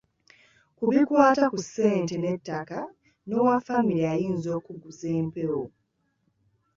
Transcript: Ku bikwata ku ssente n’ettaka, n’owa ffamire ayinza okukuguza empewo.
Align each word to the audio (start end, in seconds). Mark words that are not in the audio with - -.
Ku 0.77 0.83
bikwata 0.91 1.43
ku 1.53 1.59
ssente 1.63 2.15
n’ettaka, 2.19 2.79
n’owa 3.27 3.55
ffamire 3.61 4.05
ayinza 4.13 4.49
okukuguza 4.57 5.07
empewo. 5.19 5.63